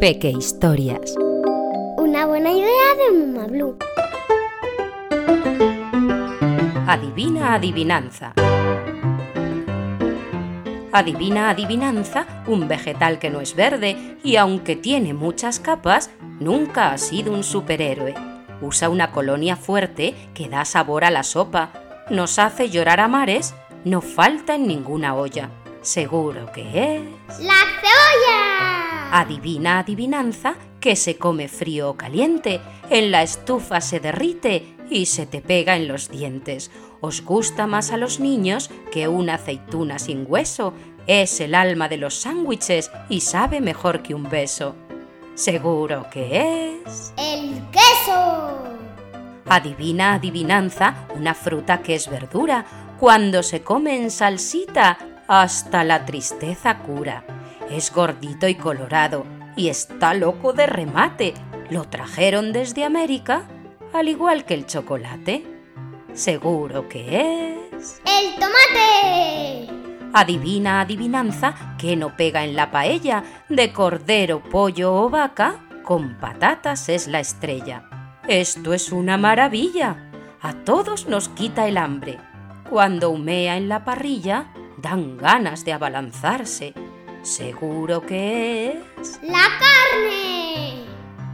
Peque 0.00 0.30
Historias. 0.30 1.14
Una 1.96 2.26
buena 2.26 2.50
idea 2.50 2.94
de 2.96 3.18
Muma 3.18 3.46
Blue. 3.46 3.76
Adivina 6.86 7.54
adivinanza. 7.54 8.32
Adivina 10.92 11.50
adivinanza 11.50 12.26
un 12.46 12.66
vegetal 12.66 13.18
que 13.18 13.30
no 13.30 13.40
es 13.40 13.54
verde 13.54 14.16
y 14.24 14.36
aunque 14.36 14.74
tiene 14.74 15.14
muchas 15.14 15.60
capas, 15.60 16.10
nunca 16.40 16.92
ha 16.92 16.98
sido 16.98 17.32
un 17.32 17.44
superhéroe. 17.44 18.14
Usa 18.62 18.88
una 18.88 19.12
colonia 19.12 19.56
fuerte 19.56 20.14
que 20.34 20.48
da 20.48 20.64
sabor 20.64 21.04
a 21.04 21.10
la 21.10 21.22
sopa, 21.22 21.70
nos 22.10 22.38
hace 22.38 22.70
llorar 22.70 23.00
a 23.00 23.08
mares, 23.08 23.54
no 23.84 24.00
falta 24.00 24.54
en 24.56 24.66
ninguna 24.66 25.14
olla. 25.14 25.50
Seguro 25.82 26.50
que 26.52 26.96
es... 26.96 27.40
¡La 27.40 27.54
cebolla! 27.80 29.20
Adivina 29.20 29.78
adivinanza 29.78 30.54
que 30.80 30.96
se 30.96 31.16
come 31.16 31.48
frío 31.48 31.90
o 31.90 31.96
caliente, 31.96 32.60
en 32.90 33.10
la 33.10 33.22
estufa 33.22 33.80
se 33.80 34.00
derrite 34.00 34.76
y 34.90 35.06
se 35.06 35.26
te 35.26 35.40
pega 35.40 35.76
en 35.76 35.88
los 35.88 36.08
dientes. 36.08 36.70
Os 37.00 37.24
gusta 37.24 37.66
más 37.66 37.90
a 37.92 37.96
los 37.96 38.20
niños 38.20 38.70
que 38.90 39.08
una 39.08 39.34
aceituna 39.34 39.98
sin 39.98 40.24
hueso. 40.28 40.72
Es 41.06 41.40
el 41.40 41.54
alma 41.54 41.88
de 41.88 41.96
los 41.96 42.14
sándwiches 42.14 42.90
y 43.08 43.20
sabe 43.20 43.60
mejor 43.60 44.02
que 44.02 44.14
un 44.14 44.28
beso. 44.28 44.74
Seguro 45.34 46.06
que 46.10 46.80
es... 46.84 47.12
¡El 47.16 47.62
queso! 47.70 48.58
Adivina 49.46 50.14
adivinanza 50.14 51.06
una 51.14 51.34
fruta 51.34 51.80
que 51.80 51.94
es 51.94 52.10
verdura. 52.10 52.66
Cuando 52.98 53.42
se 53.42 53.62
come 53.62 53.96
en 53.96 54.10
salsita, 54.10 54.98
hasta 55.28 55.84
la 55.84 56.06
tristeza 56.06 56.78
cura. 56.78 57.24
Es 57.70 57.92
gordito 57.92 58.48
y 58.48 58.54
colorado 58.54 59.26
y 59.54 59.68
está 59.68 60.14
loco 60.14 60.54
de 60.54 60.66
remate. 60.66 61.34
Lo 61.70 61.84
trajeron 61.84 62.52
desde 62.52 62.84
América, 62.84 63.46
al 63.92 64.08
igual 64.08 64.44
que 64.44 64.54
el 64.54 64.66
chocolate. 64.66 65.44
Seguro 66.14 66.88
que 66.88 67.60
es... 67.70 68.00
¡El 68.06 68.34
tomate! 68.34 69.68
Adivina 70.14 70.80
adivinanza 70.80 71.76
que 71.76 71.94
no 71.94 72.16
pega 72.16 72.42
en 72.42 72.56
la 72.56 72.70
paella 72.70 73.22
de 73.50 73.72
cordero, 73.72 74.42
pollo 74.42 74.94
o 74.94 75.10
vaca, 75.10 75.64
con 75.84 76.18
patatas 76.18 76.88
es 76.88 77.06
la 77.06 77.20
estrella. 77.20 77.84
Esto 78.26 78.72
es 78.72 78.90
una 78.90 79.18
maravilla. 79.18 80.10
A 80.40 80.54
todos 80.54 81.06
nos 81.06 81.28
quita 81.28 81.68
el 81.68 81.76
hambre. 81.76 82.18
Cuando 82.70 83.10
humea 83.10 83.56
en 83.56 83.68
la 83.68 83.84
parrilla, 83.84 84.46
dan 84.80 85.18
ganas 85.18 85.64
de 85.64 85.72
abalanzarse. 85.72 86.74
Seguro 87.22 88.02
que 88.02 88.68
es... 88.68 89.20
¡La 89.22 89.44
carne! 89.58 90.84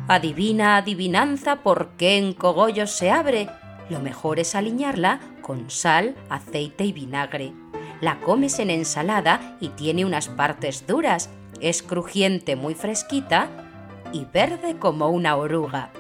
Adivina 0.09 0.77
adivinanza 0.77 1.57
por 1.57 1.91
qué 1.97 2.19
en 2.19 2.33
cogollos 2.33 2.91
se 2.91 3.11
abre. 3.11 3.49
Lo 3.91 4.01
mejor 4.01 4.39
es 4.39 4.55
aliñarla 4.55 5.21
con 5.43 5.71
sal, 5.71 6.15
aceite 6.31 6.85
y 6.85 6.93
vinagre. 6.93 7.53
La 8.01 8.21
comes 8.21 8.59
en 8.59 8.71
ensalada 8.71 9.57
y 9.61 9.69
tiene 9.69 10.05
unas 10.05 10.29
partes 10.29 10.87
duras. 10.87 11.31
Es 11.61 11.83
crujiente, 11.83 12.57
muy 12.57 12.75
fresquita 12.75 13.49
y 14.13 14.27
verde 14.27 14.77
como 14.79 15.09
una 15.09 15.37
oruga. 15.37 15.91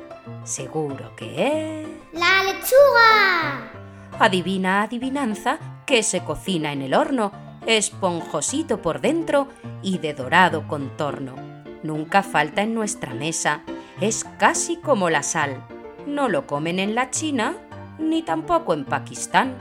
Seguro 0.44 1.14
que 1.16 1.82
es... 1.82 1.88
¡La 2.12 2.42
lechuga! 2.44 3.70
Adivina 4.18 4.82
adivinanza 4.82 5.58
que 5.86 6.02
se 6.02 6.24
cocina 6.24 6.72
en 6.72 6.82
el 6.82 6.94
horno, 6.94 7.32
esponjosito 7.66 8.82
por 8.82 9.00
dentro 9.00 9.48
y 9.82 9.98
de 9.98 10.14
dorado 10.14 10.66
contorno. 10.68 11.34
Nunca 11.82 12.22
falta 12.22 12.62
en 12.62 12.74
nuestra 12.74 13.14
mesa, 13.14 13.62
es 14.00 14.24
casi 14.38 14.76
como 14.76 15.10
la 15.10 15.22
sal. 15.22 15.66
No 16.06 16.28
lo 16.28 16.46
comen 16.46 16.78
en 16.78 16.94
la 16.94 17.10
China 17.10 17.56
ni 17.98 18.22
tampoco 18.22 18.74
en 18.74 18.84
Pakistán. 18.84 19.54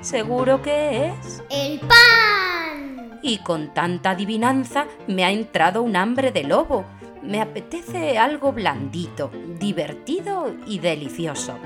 Seguro 0.00 0.62
que 0.62 1.06
es... 1.08 1.42
¡El 1.50 1.80
pan! 1.80 3.20
Y 3.22 3.38
con 3.38 3.72
tanta 3.72 4.10
adivinanza 4.10 4.86
me 5.06 5.24
ha 5.24 5.30
entrado 5.30 5.82
un 5.82 5.96
hambre 5.96 6.32
de 6.32 6.44
lobo. 6.44 6.84
Me 7.22 7.40
apetece 7.40 8.18
algo 8.18 8.52
blandito, 8.52 9.30
divertido 9.60 10.52
y 10.66 10.80
delicioso. 10.80 11.56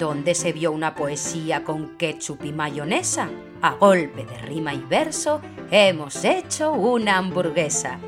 ¿Dónde 0.00 0.34
se 0.34 0.54
vio 0.54 0.72
una 0.72 0.94
poesía 0.94 1.62
con 1.62 1.98
ketchup 1.98 2.42
y 2.46 2.52
mayonesa? 2.52 3.28
A 3.60 3.74
golpe 3.74 4.24
de 4.24 4.38
rima 4.38 4.72
y 4.72 4.80
verso 4.80 5.42
hemos 5.70 6.24
hecho 6.24 6.72
una 6.72 7.18
hamburguesa. 7.18 7.98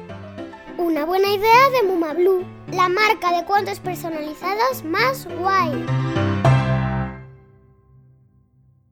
Una 0.79 1.05
buena 1.05 1.29
idea 1.29 1.69
de 1.69 1.87
Muma 1.87 2.15
Blue, 2.15 2.47
la 2.69 2.89
marca 2.89 3.37
de 3.37 3.45
cuentos 3.45 3.79
personalizados 3.79 4.83
más 4.85 5.29
guay. 5.39 5.85